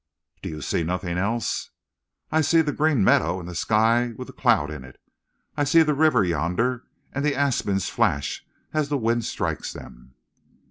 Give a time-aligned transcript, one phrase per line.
[0.41, 1.69] "Do you see nothing else?"
[2.31, 4.99] "I see the green meadow and the sky with a cloud in it;
[5.55, 8.43] I see the river yonder and the aspens flash
[8.73, 10.15] as the wind strikes them."